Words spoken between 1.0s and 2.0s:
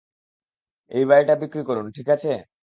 বাড়িটা বিক্রি করুন,